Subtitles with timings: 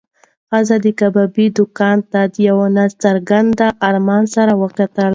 [0.49, 3.57] ښځې د کبابي دوکان ته د یو نا څرګند
[3.89, 5.09] ارمان سره وکتل.